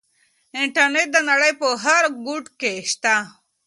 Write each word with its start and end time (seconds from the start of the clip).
انټرنيټ 0.61 1.07
د 1.13 1.17
نړۍ 1.29 1.51
په 1.61 1.67
هر 1.83 2.03
ګوټ 2.25 2.45
کې 2.59 2.73
شته. 2.91 3.15